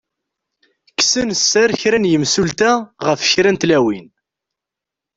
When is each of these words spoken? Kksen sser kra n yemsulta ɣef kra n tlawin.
Kksen 0.99 1.29
sser 1.41 1.69
kra 1.81 1.97
n 1.99 2.09
yemsulta 2.11 2.71
ɣef 3.05 3.21
kra 3.31 3.51
n 3.51 3.55
tlawin. 3.61 4.07